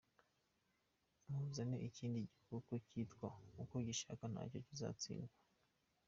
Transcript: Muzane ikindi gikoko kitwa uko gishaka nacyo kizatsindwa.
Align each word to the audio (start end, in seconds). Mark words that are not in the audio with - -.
Muzane 1.31 1.77
ikindi 1.87 2.17
gikoko 2.31 2.71
kitwa 2.87 3.29
uko 3.63 3.75
gishaka 3.87 4.23
nacyo 4.33 4.59
kizatsindwa. 4.67 5.35